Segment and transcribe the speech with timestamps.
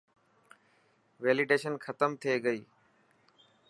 [1.23, 2.61] ويليڊيشن ختم ٿي گئي.